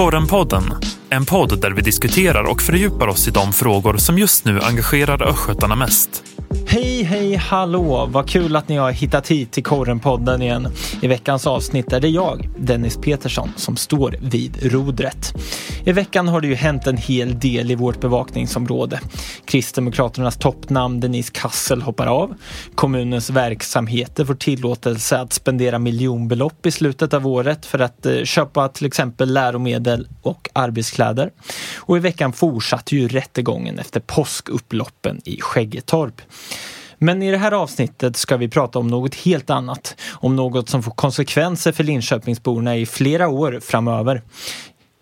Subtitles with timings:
[0.00, 0.64] Korrenpodden,
[1.10, 5.28] en podd där vi diskuterar och fördjupar oss i de frågor som just nu engagerar
[5.28, 6.24] östgötarna mest.
[6.72, 8.08] Hej, hej, hallå!
[8.10, 10.68] Vad kul att ni har hittat hit till Korrenpodden igen.
[11.02, 15.34] I veckans avsnitt är det jag, Dennis Petersson, som står vid rodret.
[15.84, 19.00] I veckan har det ju hänt en hel del i vårt bevakningsområde.
[19.44, 22.34] Kristdemokraternas toppnamn Denise Kassel hoppar av.
[22.74, 28.68] Kommunens verksamheter får tillåtelse att spendera miljonbelopp i slutet av året för att eh, köpa
[28.68, 31.30] till exempel läromedel och arbetskläder.
[31.76, 36.22] Och i veckan fortsatte ju rättegången efter påskupploppen i Skäggetorp.
[37.02, 39.96] Men i det här avsnittet ska vi prata om något helt annat.
[40.12, 44.22] Om något som får konsekvenser för Linköpingsborna i flera år framöver.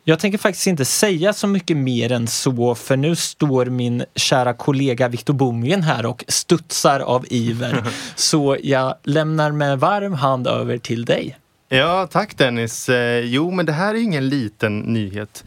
[0.05, 4.55] Jag tänker faktiskt inte säga så mycket mer än så för nu står min kära
[4.55, 7.85] kollega Viktor Bomgren här och studsar av iver.
[8.15, 11.39] Så jag lämnar med varm hand över till dig.
[11.69, 12.89] Ja, tack Dennis.
[12.89, 15.45] Eh, Jo, men det här är ingen liten nyhet.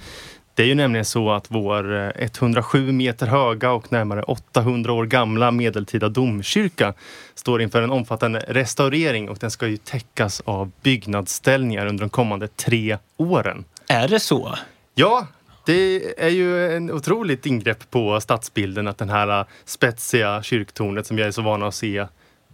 [0.62, 5.06] Det är ju nämligen så att vår eh, 107 meter höga och närmare 800 år
[5.06, 6.94] gamla medeltida domkyrka
[7.36, 12.48] står inför en omfattande restaurering och den ska ju täckas av byggnadsställningar under de kommande
[12.48, 13.64] tre åren.
[13.88, 14.56] Är det så?
[14.96, 15.28] Ja,
[15.66, 21.18] det är ju en otroligt ingrepp på stadsbilden att den här äh, spetsiga kyrktornet som
[21.18, 22.06] vi är så vana att se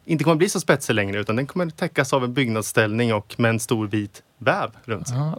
[0.05, 3.49] inte kommer bli så spetsig längre utan den kommer täckas av en byggnadsställning och med
[3.49, 5.17] en stor vit väv runt sig.
[5.17, 5.35] Ja,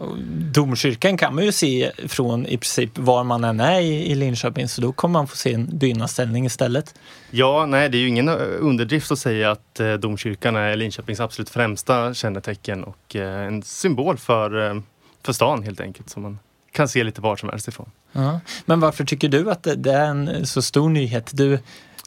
[0.53, 4.67] domkyrkan kan man ju se från i princip var man än är i, i Linköping
[4.67, 6.95] så då kommer man få se en byggnadsställning istället.
[7.31, 11.19] Ja, nej, det är ju ingen äh, underdrift att säga att eh, domkyrkan är Linköpings
[11.19, 14.81] absolut främsta kännetecken och eh, en symbol för, eh,
[15.23, 16.39] för stan helt enkelt som man
[16.71, 17.91] kan se lite var som helst ifrån.
[18.11, 18.39] Ja.
[18.65, 21.31] Men varför tycker du att det, det är en så stor nyhet?
[21.33, 21.59] Du,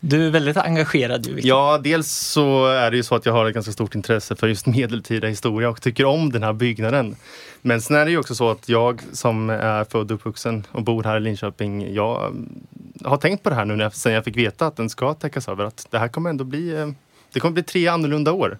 [0.04, 1.26] du är väldigt engagerad.
[1.26, 1.48] Victor.
[1.48, 4.48] Ja, dels så är det ju så att jag har ett ganska stort intresse för
[4.48, 7.16] just medeltida historia och tycker om den här byggnaden.
[7.60, 10.82] Men sen är det ju också så att jag som är född och uppvuxen och
[10.82, 12.66] bor här i Linköping, jag mm,
[13.04, 15.48] har tänkt på det här nu när sen jag fick veta att den ska täckas
[15.48, 15.64] över.
[15.64, 16.88] Att det här kommer ändå bli, eh,
[17.32, 18.58] det kommer bli tre annorlunda år.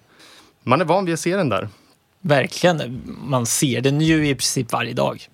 [0.63, 1.69] Man är van vid att se den där.
[2.21, 3.01] Verkligen.
[3.05, 5.27] Man ser den ju i princip varje dag.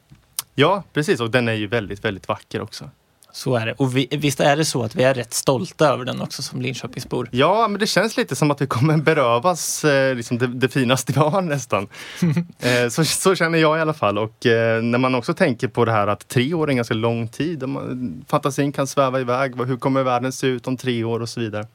[0.56, 1.19] Ja, precis.
[1.19, 2.90] Och den är ju väldigt, väldigt vacker också.
[3.31, 3.73] Så är det.
[3.73, 6.62] Och vi, visst är det så att vi är rätt stolta över den också som
[6.62, 7.29] Linköpingsbor?
[7.31, 11.13] Ja, men det känns lite som att vi kommer berövas eh, liksom det, det finaste
[11.13, 11.88] vi har nästan.
[12.59, 14.18] eh, så, så känner jag i alla fall.
[14.18, 16.94] Och eh, när man också tänker på det här att tre år är en ganska
[16.94, 17.68] lång tid.
[17.68, 19.56] man- Fantasin kan sväva iväg.
[19.66, 21.68] Hur kommer världen se ut om tre år och så vidare.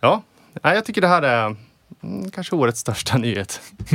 [0.00, 0.22] Ja,
[0.62, 1.56] jag tycker det här är
[2.02, 3.60] mm, kanske årets största nyhet.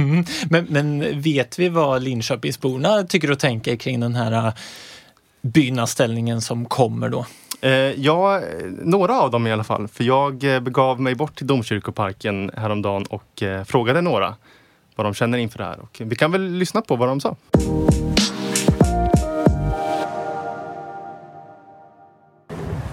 [0.49, 4.53] Men, men vet vi vad Linköpingsborna tycker och tänker kring den här
[5.43, 7.25] byggnadsställningen som kommer då?
[7.61, 8.41] Eh, ja,
[8.81, 9.87] några av dem i alla fall.
[9.87, 14.35] För jag eh, begav mig bort till Domkyrkoparken häromdagen och eh, frågade några
[14.95, 15.79] vad de känner inför det här.
[15.79, 17.35] Och vi kan väl lyssna på vad de sa.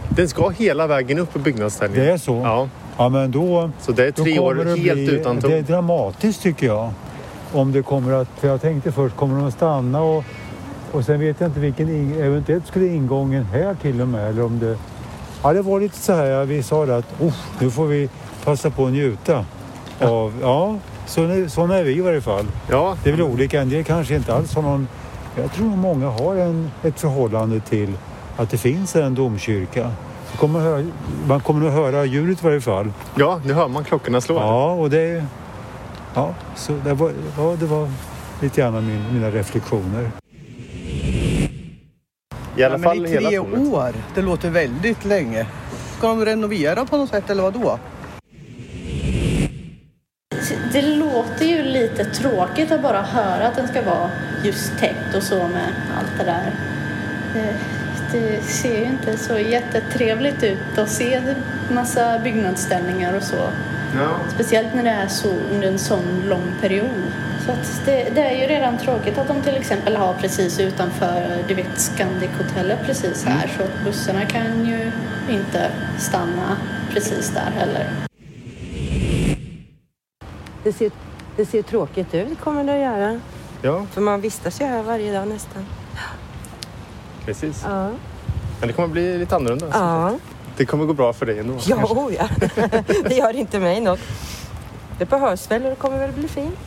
[0.09, 2.07] Den ska hela vägen upp på byggnadsställningen.
[2.07, 2.33] Det är så?
[2.45, 2.69] Ja,
[3.01, 5.65] Ja, men då, så det är tre år helt bli, utan Det är tom.
[5.75, 6.91] dramatiskt tycker jag.
[7.53, 10.25] Om det kommer att, för jag tänkte först, kommer de att stanna och,
[10.93, 14.59] och sen vet jag inte vilken, eventuellt skulle ingången här till och med eller om
[14.59, 14.77] det...
[15.43, 18.09] Ja, det var lite så här, vi sa det att "Uff, nu får vi
[18.45, 19.45] passa på att njuta
[20.01, 22.47] av, ja, så, sådana är vi i varje fall.
[22.71, 24.89] Ja, Det är väl olika, en del kanske inte alls har någon...
[25.37, 27.93] Jag tror många har en, ett förhållande till
[28.37, 29.83] att det finns en domkyrka.
[29.83, 30.85] Man kommer, höra,
[31.29, 32.93] man kommer att höra ljudet i varje fall.
[33.17, 34.35] ja, nu hör man klockorna slå.
[34.37, 35.25] Ja, och det...
[36.15, 37.91] Ja, så det var, ja, det var
[38.43, 40.11] lite grann min, mina reflektioner.
[42.61, 45.47] I alla Ja, fall men i tre år, det låter väldigt länge.
[45.99, 47.79] Ska de renovera på något sätt eller vad då?
[50.73, 54.11] Det låter ju lite tråkigt att bara höra att den ska vara
[54.45, 56.53] just täckt och så med allt det där.
[57.35, 57.55] Det,
[58.13, 61.21] det ser ju inte så jättetrevligt ut att se
[61.71, 63.49] massa byggnadsställningar och så.
[63.95, 64.09] Ja.
[64.35, 67.13] Speciellt när det är så under en sån lång period.
[67.51, 71.45] Så att det, det är ju redan tråkigt att de till exempel har precis utanför,
[71.49, 73.51] du vet Scandic-hotellet precis här.
[73.57, 74.93] Så att bussarna kan ju
[75.31, 76.57] inte stanna
[76.91, 77.87] precis där heller.
[80.65, 80.91] Det ser,
[81.37, 83.21] det ser tråkigt ut kommer det att göra.
[83.63, 85.67] ja, För man vistas ju här varje dag nästan.
[87.25, 87.63] precis.
[87.67, 87.91] Ja.
[88.61, 89.67] Men det kommer bli lite annorlunda.
[89.73, 90.19] Ja,
[90.57, 91.55] Det kommer gå bra för dig ändå.
[91.67, 92.29] ja, oh ja.
[93.09, 94.01] det gör inte mig något.
[94.99, 96.59] Det behövs väl och det kommer väl bli fint.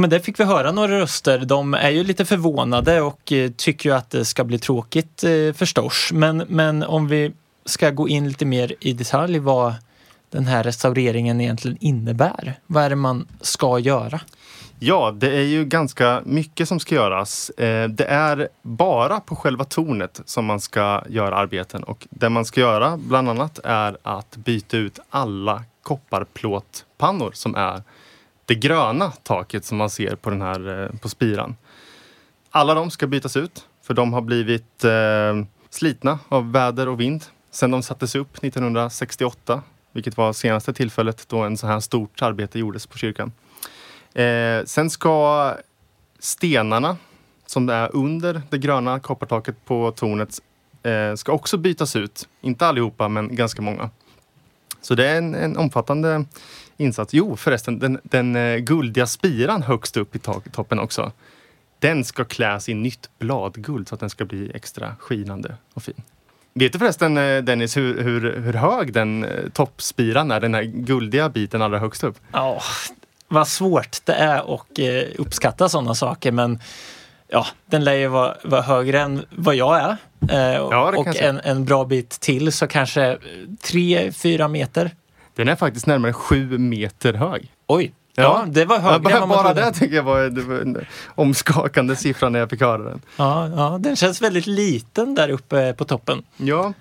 [0.00, 1.38] Men där fick vi höra några röster.
[1.38, 5.52] De är ju lite förvånade och eh, tycker ju att det ska bli tråkigt eh,
[5.54, 6.10] förstås.
[6.12, 7.32] Men, men om vi
[7.64, 9.74] ska gå in lite mer i detalj vad
[10.30, 12.58] den här restaureringen egentligen innebär?
[12.66, 14.20] Vad är det man ska göra?
[14.78, 17.50] Ja, det är ju ganska mycket som ska göras.
[17.50, 22.44] Eh, det är bara på själva tornet som man ska göra arbeten och det man
[22.44, 27.82] ska göra bland annat är att byta ut alla kopparplåtpannor som är
[28.50, 31.56] det gröna taket som man ser på den här eh, på spiran.
[32.50, 37.24] Alla de ska bytas ut för de har blivit eh, slitna av väder och vind
[37.50, 39.62] sen de sattes upp 1968,
[39.92, 43.32] vilket var senaste tillfället då en så här stort arbete gjordes på kyrkan.
[44.14, 45.54] Eh, sen ska
[46.18, 46.96] stenarna
[47.46, 50.38] som är under det gröna koppartaket på tornet
[50.82, 52.28] eh, ska också bytas ut.
[52.40, 53.90] Inte allihopa, men ganska många.
[54.80, 56.24] Så det är en, en omfattande
[56.80, 57.14] insats.
[57.14, 60.18] Jo förresten, den, den eh, guldiga spiran högst upp i
[60.52, 61.12] toppen också.
[61.78, 66.02] Den ska kläs i nytt bladguld så att den ska bli extra skinande och fin.
[66.54, 70.40] Vet du förresten eh, Dennis hur, hur, hur hög den eh, toppspiran är?
[70.40, 72.16] Den här guldiga biten allra högst upp?
[72.32, 72.62] Ja,
[73.28, 74.78] vad svårt det är att
[75.18, 76.58] uppskatta sådana saker men
[77.28, 79.96] ja, den lär ju vara, vara högre än vad jag är.
[80.28, 83.18] Eh, Ja, och en, en bra bit till så kanske
[83.62, 84.90] tre, fyra meter.
[85.40, 87.52] Den är faktiskt närmare sju meter hög.
[87.66, 90.86] Oj, ja, det var högre Ja, än bara det tycker jag var, det var en
[91.14, 93.00] omskakande siffra när jag fick höra den.
[93.16, 96.22] Ja, ja, den känns väldigt liten där uppe på toppen.
[96.36, 96.72] Ja,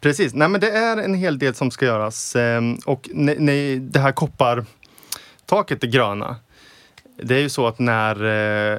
[0.00, 0.34] precis.
[0.34, 2.36] Nej, men det är en hel del som ska göras.
[2.36, 6.36] Ehm, Och ne- ne- det här koppartaket, det gröna.
[7.22, 8.78] Det är ju så att när eh,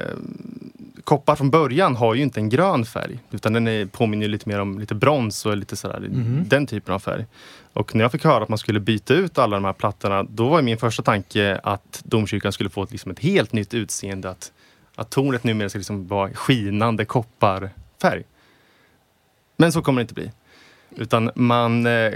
[1.07, 4.59] koppar från början har ju inte en grön färg utan den är, påminner lite mer
[4.59, 6.07] om lite brons och lite sådär,
[6.49, 7.25] den typen av färg.
[7.73, 10.49] Och när jag fick höra att man skulle byta ut alla de här plattorna då
[10.49, 14.29] var min första tanke att domkyrkan skulle få ett, liksom ett helt nytt utseende.
[14.29, 14.51] Att,
[14.95, 18.23] att tornet numera ska liksom vara skinande kopparfärg.
[19.57, 20.31] Men så kommer det inte bli.
[20.95, 22.13] Utan man eh,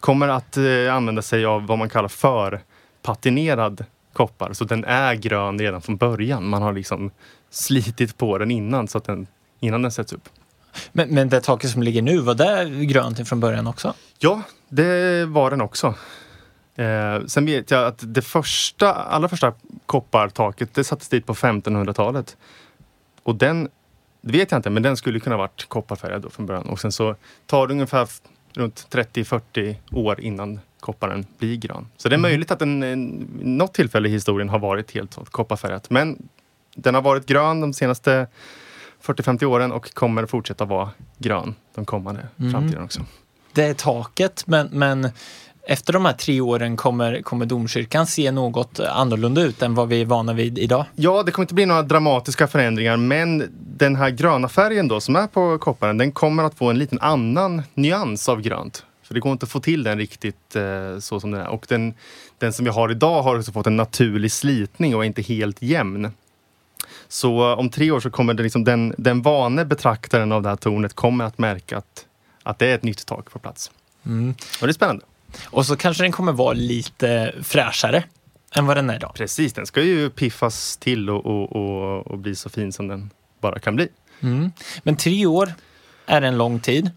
[0.00, 2.60] kommer att eh, använda sig av vad man kallar för
[3.02, 4.52] patinerad koppar.
[4.52, 6.48] Så den är grön redan från början.
[6.48, 7.10] Man har liksom
[7.50, 9.26] slitit på den innan, så att den,
[9.60, 10.28] innan den sätts upp.
[10.92, 13.94] Men, men det taket som ligger nu, var det grönt från början också?
[14.18, 15.94] Ja, det var den också.
[16.76, 19.52] Eh, sen vet jag att det första, allra första
[19.86, 22.36] koppartaket det sattes dit på 1500-talet.
[23.22, 23.68] Och den,
[24.20, 26.68] det vet jag inte, men den skulle kunna varit kopparfärgad då från början.
[26.68, 27.16] Och sen så
[27.46, 28.08] tar det ungefär
[28.52, 31.86] runt 30-40 år innan kopparen blir grön.
[31.96, 35.90] Så det är möjligt att den en, något tillfälle i historien har varit helt kopparfärgat.
[35.90, 36.28] Men
[36.82, 38.26] den har varit grön de senaste
[39.02, 43.00] 40-50 åren och kommer fortsätta vara grön de kommande framtiden också.
[43.52, 45.10] Det är taket, men, men
[45.68, 50.00] efter de här tre åren kommer, kommer domkyrkan se något annorlunda ut än vad vi
[50.00, 50.84] är vana vid idag.
[50.94, 53.44] Ja, det kommer inte bli några dramatiska förändringar men
[53.76, 56.98] den här gröna färgen då som är på kopparen den kommer att få en liten
[57.00, 58.84] annan nyans av grönt.
[59.02, 61.48] För det går inte att få till den riktigt eh, så som den är.
[61.48, 61.94] Och den,
[62.38, 65.62] den som vi har idag har också fått en naturlig slitning och är inte helt
[65.62, 66.10] jämn.
[67.08, 70.56] Så om tre år så kommer det liksom den, den vane betraktaren av det här
[70.56, 72.06] tornet kommer att märka att,
[72.42, 73.70] att det är ett nytt tak på plats.
[74.60, 75.04] Och det är spännande.
[75.44, 78.04] Och så kanske den kommer vara lite fräschare
[78.54, 79.12] än vad den är idag.
[79.14, 83.10] Precis, den ska ju piffas till och, och, och, och bli så fin som den
[83.40, 83.88] bara kan bli.
[84.20, 84.52] Mm.
[84.82, 85.52] Men tre år
[86.06, 86.90] är en lång tid.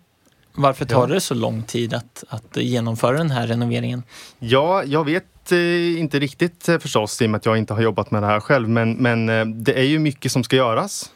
[0.54, 1.14] Varför tar Ja.
[1.14, 4.04] det så lång tid att, att genomföra den här renoveringen?
[4.40, 7.82] Ja, jag vet eh, inte riktigt eh, förstås i och med att jag inte har
[7.82, 8.70] jobbat med det här själv.
[8.70, 11.12] Men, men eh, det är ju mycket som ska göras.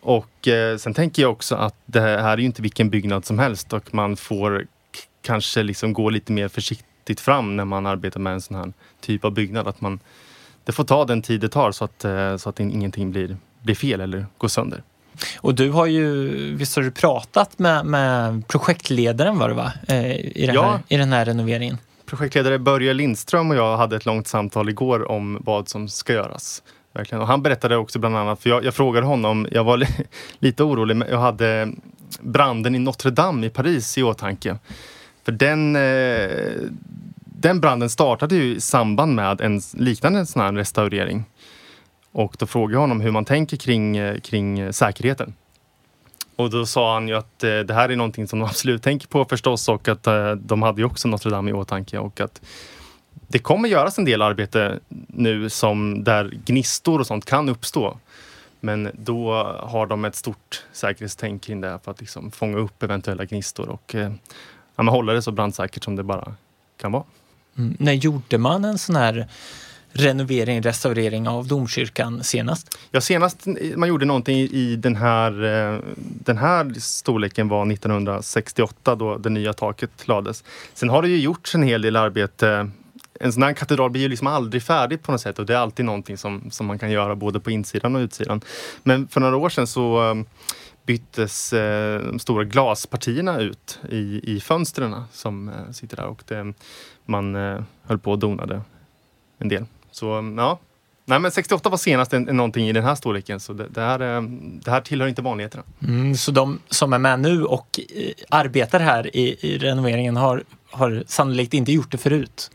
[0.00, 3.72] Och sen tänker jag också att det här är ju inte vilken byggnad som helst
[3.72, 4.66] och man får
[5.22, 9.24] kanske liksom gå lite mer försiktigt fram när man arbetar med en sån här typ
[9.24, 9.68] av byggnad.
[9.68, 9.98] Att man,
[10.64, 12.04] det får ta den tid det tar så att,
[12.40, 14.82] så att ingenting blir, blir fel eller går sönder.
[15.40, 19.72] Och du har ju, visst har du pratat med, med projektledaren var det va?
[19.88, 20.70] I, det Ja.
[20.70, 21.78] här, I den här renoveringen.
[22.16, 26.62] Projektledare Börje Lindström och jag hade ett långt samtal igår om vad som ska göras.
[26.92, 27.22] Verkligen.
[27.22, 29.86] Och han berättade också bland annat, för jag, jag frågade honom, jag var li,
[30.38, 31.72] lite orolig, men jag hade
[32.20, 34.58] branden i Notre Dame i Paris i åtanke.
[35.24, 36.70] För den, eh,
[37.24, 41.24] den branden startade ju i samband med en liknande sån här restaurering.
[42.12, 45.34] Och då frågade jag honom hur man tänker kring, eh, kring eh, säkerheten.
[46.36, 49.08] Och då sa han ju att eh, det här är någonting som de absolut tänker
[49.08, 52.40] på förstås och att eh, de hade ju också Notre Dame i åtanke och att
[53.28, 57.98] det kommer göras en del arbete nu som där gnistor och sånt kan uppstå.
[58.60, 62.82] Men då har de ett stort säkerhetstänk kring det här för att liksom fånga upp
[62.82, 64.12] eventuella gnistor och eh,
[64.76, 66.34] ja, hålla det så brandsäkert som det bara
[66.76, 67.04] kan vara.
[67.58, 67.76] Mm.
[67.78, 69.28] När gjorde man en sån här
[69.94, 72.78] renovering, restaurering av domkyrkan senast?
[72.90, 73.46] Ja, senast
[73.76, 79.52] man gjorde någonting i den här, eh, den här storleken var 1968 då det nya
[79.52, 80.44] taket lades.
[80.74, 82.70] Sen har det ju gjorts en hel del arbete
[83.20, 85.58] en sån här katedral blir ju liksom aldrig färdig på något sätt och det är
[85.58, 88.40] alltid någonting som, som man kan göra både på insidan och utsidan.
[88.82, 90.14] Men för några år sedan så eh,
[90.86, 96.54] byttes eh, de stora glaspartierna ut i, i fönstren som eh, sitter där och det,
[97.04, 98.62] man eh, höll på och donade
[99.38, 99.66] en del.
[99.94, 100.58] Så ja,
[101.06, 103.80] Nej men 68 var senast en, en, någonting i den här storleken så det, det,
[103.80, 104.22] här, eh,
[104.64, 105.62] det här tillhör inte vanligheterna.
[105.82, 110.44] Mm, så de som är med nu och eh, arbetar här i, i renoveringen har,
[110.70, 112.50] har sannolikt inte gjort det förut?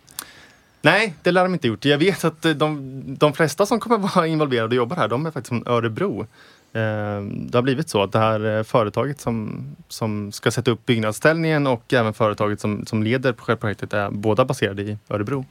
[0.82, 1.86] Nej, det lär de inte gjort.
[1.86, 5.26] Jag vet att eh, de, de flesta som kommer vara involverade och jobbar här, de
[5.26, 6.28] är faktiskt från Örebro.
[6.72, 11.94] Det har blivit så att det här företaget som, som ska sätta upp byggnadsställningen och
[11.94, 15.46] även företaget som, som leder projektet är båda baserade i Örebro.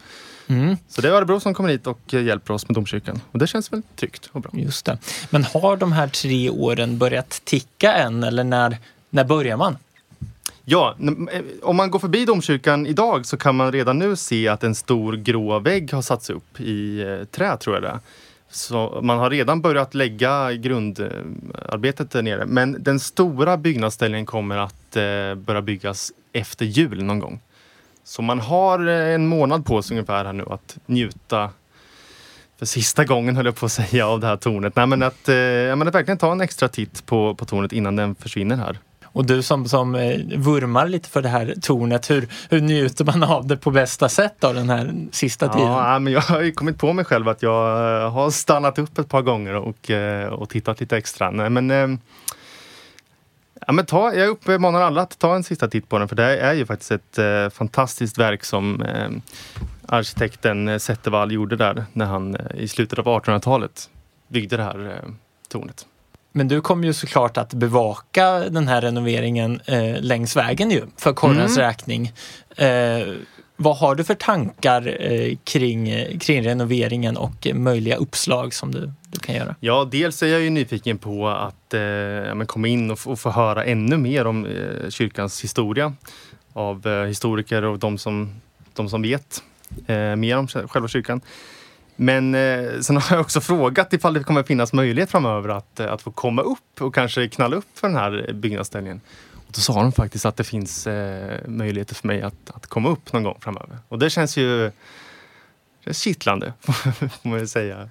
[0.48, 0.76] Mm.
[0.88, 3.20] Så det är Örebro som kommer hit och hjälper oss med domkyrkan.
[3.32, 4.50] Och det känns väl tryggt och bra.
[4.54, 4.98] Just det.
[5.30, 8.76] Men har de här tre åren börjat ticka än eller när,
[9.10, 9.76] när börjar man?
[10.70, 10.96] Ja,
[11.32, 14.74] eh, om man går förbi domkyrkan idag så kan man redan nu se att en
[14.74, 18.00] stor grå vägg har satts upp i eh, trä tror jag det
[18.50, 22.46] Så man har redan börjat lägga grundarbetet där nere.
[22.46, 27.40] Men den stora byggnadsställningen kommer att eh, börja byggas efter jul någon gång.
[28.08, 31.50] Så man har en månad på sig ungefär här nu att njuta
[32.58, 34.76] för sista gången höll jag på att säga av det här tornet.
[34.76, 37.96] Nej, men att, eh, men att verkligen ta en extra titt på, på tornet innan
[37.96, 38.78] den försvinner här.
[39.04, 43.22] Och du som, som eh, vurmar lite för det här tornet, hur, hur njuter man
[43.22, 45.68] av det på bästa sätt av den här sista tiden?
[45.68, 49.08] Ja, men jag har kommit på mig själv att jag eh, har stannat upp ett
[49.08, 51.30] par gånger och, eh, och tittat lite extra.
[51.30, 52.00] Nej, men,
[53.66, 56.38] Ja, men ta, jag uppmanar alla att ta en sista titt på den för det
[56.38, 59.08] är ju faktiskt ett eh, fantastiskt verk som eh,
[59.86, 63.90] arkitekten Zettervall gjorde där när han eh, i slutet av 1800-talet
[64.28, 65.04] byggde det här
[65.48, 65.86] tornet.
[66.32, 71.12] Men du kommer ju såklart att bevaka den här renoveringen eh, längs vägen ju för
[71.12, 71.68] korrens mm.
[71.68, 72.12] räkning.
[72.56, 73.14] Eh,
[73.60, 79.18] vad har du för tankar eh, kring, kring renoveringen och möjliga uppslag som du, du
[79.18, 79.54] kan göra?
[79.60, 83.64] Ja, dels är jag ju nyfiken på att eh, komma in och, och, få höra
[83.64, 85.92] ännu mer om eh, kyrkans historia
[86.52, 88.40] av eh, historiker och de som,
[88.74, 89.42] de som vet
[89.86, 91.20] eh, mer om själva kyrkan.
[91.96, 96.02] Men eh, sen har jag också frågat ifall det kommer finnas möjlighet framöver att, att
[96.02, 99.00] få komma upp och kanske knalla upp för den här byggnadsställningen.
[99.48, 102.88] Och då sa de faktiskt att det finns eh, möjligheter för mig att, att komma
[102.88, 103.78] upp någon gång framöver.
[103.88, 104.72] Och det känns ju
[105.84, 107.88] det kittlande, får man säga.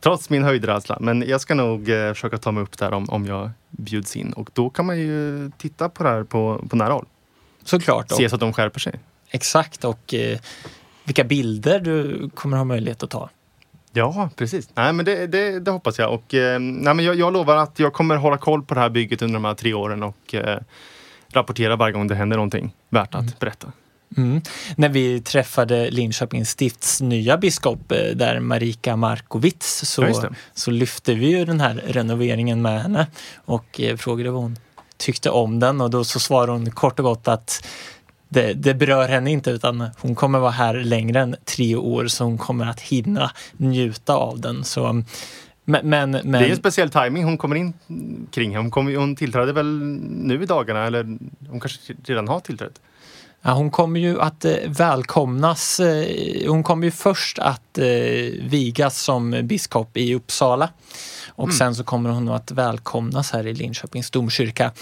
[0.00, 0.98] Trots min höjdrädsla.
[1.00, 4.32] Men jag ska nog eh, försöka ta mig upp där om, om jag bjuds in.
[4.32, 7.06] Och då kan man ju titta på det här på, på nära håll.
[7.64, 8.10] Såklart.
[8.10, 9.00] Se så att de skärper sig.
[9.28, 10.38] Exakt och eh,
[11.04, 13.30] vilka bilder du kommer ha möjlighet att ta.
[13.92, 14.68] Ja, precis.
[14.74, 16.14] Nej, men det, det, det hoppas jag.
[16.14, 18.90] Och, eh, nej, men jag, jag, lovar att jag kommer hålla koll på det här
[18.90, 20.58] bygget under de här tre åren och eh,
[21.32, 23.32] rapportera varje gång det händer någonting värt att mm.
[23.40, 23.72] berätta.
[24.16, 24.40] Mm.
[24.76, 31.14] När vi träffade Linköpings stifts nya biskop eh, där Marika Markowitz så, ja, så lyfte
[31.14, 33.06] vi ju den här renoveringen med henne
[33.44, 34.56] och eh, frågade vad hon
[34.96, 37.66] tyckte om den och då så svarade hon kort och gott att
[38.32, 42.24] det, det berör henne inte utan hon kommer vara här längre än tre år så
[42.24, 44.64] hon kommer att hinna njuta av den.
[44.64, 44.92] Så,
[45.64, 46.32] men, men, men...
[46.32, 47.72] Det är en speciell timing hon kommer in
[48.30, 48.56] kring.
[48.56, 49.66] Hon, kom, hon tillträdde väl
[50.10, 52.80] nu i dagarna eller hon kanske redan har tillträtt?
[53.44, 55.80] Ja, hon kommer ju att eh, välkomnas.
[55.80, 57.84] Eh, hon kommer ju först att eh,
[58.40, 60.68] vigas som biskop i Uppsala.
[61.28, 61.56] Och mm.
[61.56, 64.72] sen så kommer hon att välkomnas här i Linköpings domkyrka.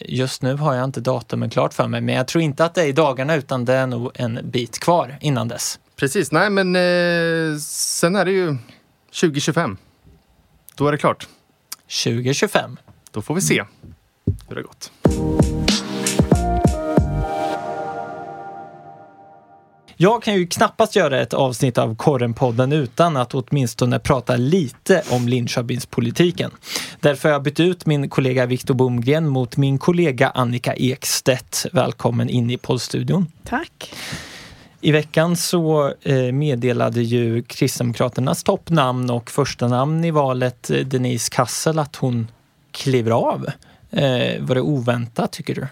[0.00, 2.82] Just nu har jag inte datumen klart för mig men jag tror inte att det
[2.82, 5.78] är i dagarna utan det är nog en bit kvar innan dess.
[5.96, 8.56] Precis, nej men eh, sen är det ju
[9.20, 9.76] 2025.
[10.74, 11.28] Då är det klart.
[12.04, 12.76] 2025.
[13.10, 13.64] Då får vi se
[14.48, 14.90] hur det har gått.
[20.04, 25.28] Jag kan ju knappast göra ett avsnitt av Korrenpodden utan att åtminstone prata lite om
[25.28, 26.50] Linköpingspolitiken.
[27.00, 31.66] Därför har jag bytt ut min kollega Viktor Bomgren mot min kollega Annika Ekstedt.
[31.72, 33.26] Välkommen in i poddstudion.
[33.44, 33.94] Tack.
[34.80, 41.30] I veckan så eh, meddelade ju Kristdemokraternas toppnamn och första namn i valet eh, Denise
[41.32, 42.30] Kassel att hon
[42.72, 43.46] kliver av.
[43.90, 45.66] Eh, var det oväntat tycker du?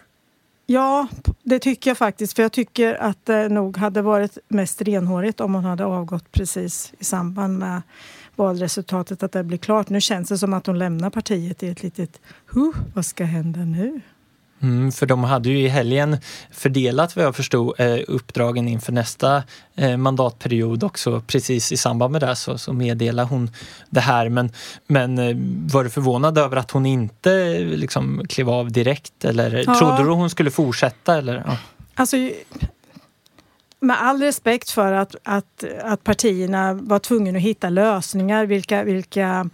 [0.72, 1.08] Ja,
[1.42, 2.36] det tycker jag faktiskt.
[2.36, 6.92] För jag tycker att det nog hade varit mest renhårigt om hon hade avgått precis
[6.98, 7.82] i samband med
[8.36, 9.88] valresultatet, att det blir klart.
[9.88, 13.60] Nu känns det som att hon lämnar partiet i ett litet huh, vad ska hända
[13.60, 14.00] nu?
[14.62, 16.18] Mm, för de hade ju i helgen
[16.50, 19.42] fördelat vad jag förstod eh, uppdragen inför nästa
[19.74, 21.22] eh, mandatperiod också.
[21.26, 23.50] Precis i samband med det så, så meddelade hon
[23.90, 24.28] det här.
[24.28, 24.52] Men,
[24.86, 25.36] men eh,
[25.72, 29.24] var du förvånad över att hon inte liksom klev av direkt?
[29.24, 29.74] Eller ja.
[29.74, 31.18] trodde du hon skulle fortsätta?
[31.18, 31.42] Eller?
[31.46, 31.56] Ja.
[31.94, 32.16] Alltså,
[33.80, 39.50] med all respekt för att, att, att partierna var tvungna att hitta lösningar, vilka, vilka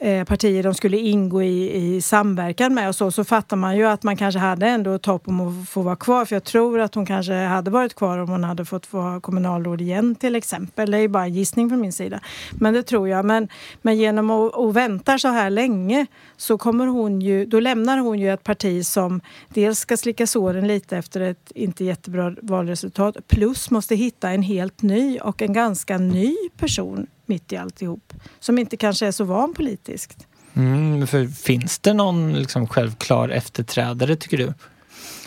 [0.00, 3.84] Eh, partier de skulle ingå i, i samverkan med och så, så fattar man ju
[3.84, 6.24] att man kanske hade ändå ett hopp om att få vara kvar.
[6.24, 9.80] För jag tror att hon kanske hade varit kvar om hon hade fått vara kommunalråd
[9.80, 10.90] igen till exempel.
[10.90, 12.20] Det är ju bara en gissning från min sida.
[12.52, 13.24] Men det tror jag.
[13.24, 13.48] Men,
[13.82, 18.18] men genom att, och vänta så här länge så kommer hon ju, då lämnar hon
[18.18, 23.70] ju ett parti som dels ska slicka såren lite efter ett inte jättebra valresultat plus
[23.70, 28.12] måste hitta en helt ny och en ganska ny person mitt i alltihop.
[28.40, 30.26] Som inte kanske är så van politiskt.
[30.54, 34.54] Mm, för finns det någon liksom självklar efterträdare tycker du?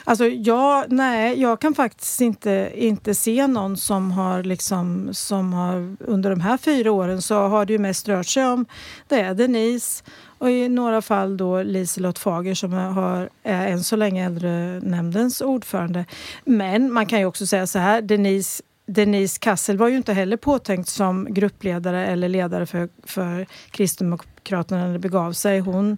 [0.03, 5.96] Alltså jag, nej, jag kan faktiskt inte, inte se någon som har liksom, som har
[6.00, 8.65] under de här fyra åren så har det ju mest rört sig om
[9.08, 10.03] det är Denise
[10.38, 16.05] och i några fall då Liselott Fager som har, är än så länge äldrenämndens ordförande.
[16.46, 20.38] Men man kan ju också säga så här, Denise Denise Kassel var ju inte heller
[20.38, 25.60] påtänkt som gruppledare eller ledare för, för Kristdemokraterna när det begav sig.
[25.60, 25.98] Hon,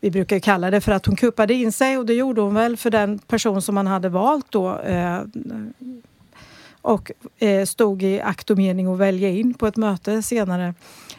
[0.00, 2.76] vi brukar kalla det för att hon kuppade in sig och det gjorde hon väl
[2.76, 4.78] för den person som man hade valt då.
[4.78, 5.20] Eh,
[6.82, 10.74] och eh, stod i akt och mening att välja in på ett möte senare.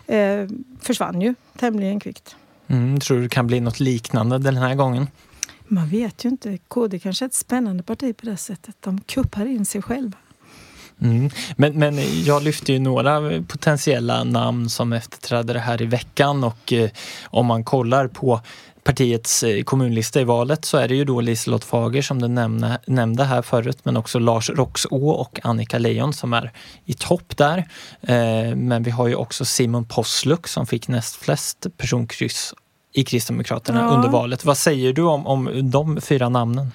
[0.08, 0.48] Eh,
[0.82, 2.36] försvann ju tämligen kvickt.
[2.68, 5.08] Mm, tror du det kan bli något liknande den här gången?
[5.68, 6.58] Man vet ju inte.
[6.68, 8.76] KD kanske är ett spännande parti på det sättet.
[8.80, 10.18] De kuppar in sig själva.
[11.02, 11.30] Mm.
[11.56, 16.90] Men, men jag lyfte ju några potentiella namn som efterträdare här i veckan och eh,
[17.26, 18.42] om man kollar på
[18.84, 22.80] partiets eh, kommunlista i valet så är det ju då Liselott Fager som du nämnde,
[22.88, 26.52] nämnde här förut men också Lars Roxå och Annika Leijon som är
[26.86, 27.58] i topp där.
[28.02, 32.54] Eh, men vi har ju också Simon Posluck som fick näst flest personkryss
[32.94, 33.88] i Kristdemokraterna ja.
[33.88, 34.46] under valet.
[34.46, 36.72] Vad säger du om, om de fyra namnen?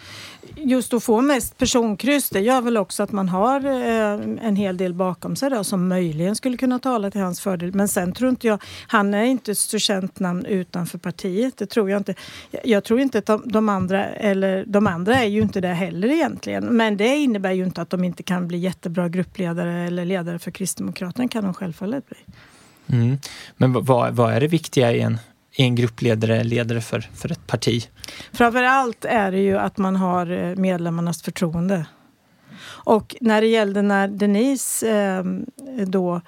[0.64, 4.76] Just att få mest personkryss det gör väl också att man har eh, en hel
[4.76, 7.74] del bakom sig då, som möjligen skulle kunna tala till hans fördel.
[7.74, 11.56] Men sen tror inte jag, han är inte ett så känt namn utanför partiet.
[11.56, 12.14] Det tror jag inte.
[12.64, 16.08] Jag tror inte att de, de, andra, eller de andra är ju inte det heller
[16.08, 16.64] egentligen.
[16.64, 20.50] Men det innebär ju inte att de inte kan bli jättebra gruppledare eller ledare för
[20.50, 22.18] Kristdemokraterna kan de självfallet bli.
[22.86, 23.18] Mm.
[23.56, 25.18] Men vad, vad är det viktiga i en
[25.58, 27.88] en gruppledare, ledare för, för ett parti?
[28.32, 31.86] Framför allt är det ju att man har eh, medlemmarnas förtroende.
[32.64, 35.24] Och när det gällde när Denise eh,
[35.86, 36.20] då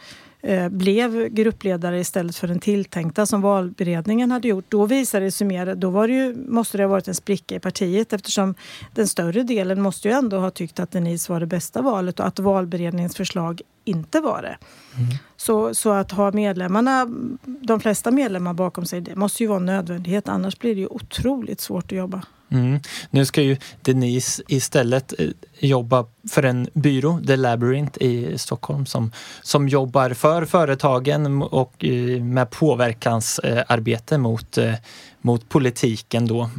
[0.70, 4.64] blev gruppledare istället för den tilltänkta som valberedningen hade gjort.
[4.68, 7.54] Då visade det sig mer, då var det ju, måste det ha varit en spricka
[7.54, 8.54] i partiet eftersom
[8.94, 12.26] den större delen måste ju ändå ha tyckt att Denise var det bästa valet och
[12.26, 14.58] att valberedningens förslag inte var det.
[14.96, 15.10] Mm.
[15.36, 17.06] Så, så att ha medlemmarna,
[17.44, 20.28] de flesta medlemmar bakom sig, det måste ju vara en nödvändighet.
[20.28, 22.22] Annars blir det ju otroligt svårt att jobba.
[22.50, 22.80] Mm.
[23.10, 29.12] Nu ska ju Denise istället eh, jobba för en byrå, The Labyrinth i Stockholm som,
[29.42, 34.74] som jobbar för företagen och eh, med påverkansarbete mot, eh,
[35.20, 36.50] mot politiken då.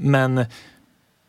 [0.00, 0.44] Men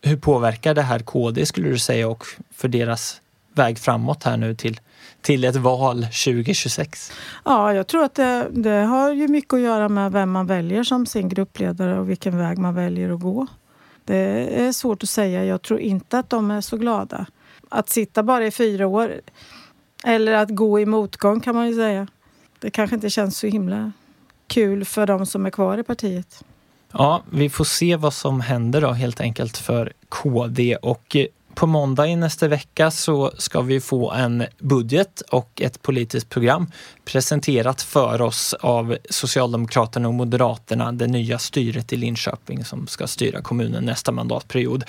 [0.02, 2.26] hur påverkar det här KD skulle du säga och
[2.56, 3.22] för deras
[3.54, 4.80] väg framåt här nu till
[5.26, 7.12] till ett val 2026?
[7.46, 10.84] Ja, jag tror att det, det, har ju mycket att göra med vem man väljer
[10.84, 13.48] som sin gruppledare och vilken väg man väljer att gå.
[14.06, 14.16] Det
[14.60, 15.46] är svårt att säga.
[15.46, 17.26] Jag tror inte att de är så glada.
[17.70, 19.22] Att sitta bara i fyra år,
[20.04, 22.08] eller att gå i motgång kan man ju säga.
[22.60, 23.92] Det kanske inte känns så himla
[24.48, 26.44] kul för de som är kvar i partiet.
[26.92, 31.68] Ja, vi får se vad som händer då helt enkelt för KD och eh, på
[31.68, 36.72] måndag i nästa vecka så ska vi få en budget och ett politiskt program
[37.06, 43.42] presenterat för oss av Socialdemokraterna och Moderaterna, det nya styret i Linköping som ska styra
[43.42, 44.84] kommunen nästa mandatperiod.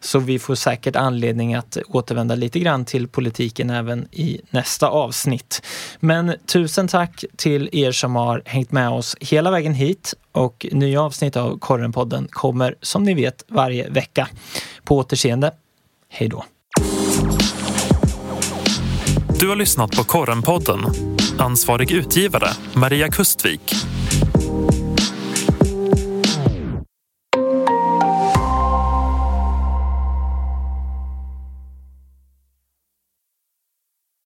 [0.00, 5.62] Så vi får säkert anledning att återvända lite grann till politiken även i nästa avsnitt.
[6.00, 11.02] Men tusen tack till er som har hängt med oss hela vägen hit och nya
[11.02, 14.28] avsnitt av Korrenpodden kommer som ni vet varje vecka.
[14.84, 15.52] På återseende
[16.10, 16.44] Hej då.
[19.40, 20.80] Du har lyssnat på Korrenpodden.
[21.38, 23.74] Ansvarig utgivare Maria Kustvik